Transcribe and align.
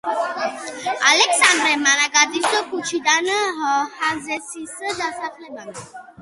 ალექსანდრე 1.09 1.73
მანაგაძის 1.81 2.47
ქუჩიდან 2.71 3.29
ზაჰესის 3.59 4.75
დასახლებამდე. 5.03 5.87